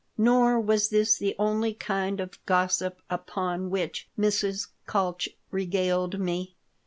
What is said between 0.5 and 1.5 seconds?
was this the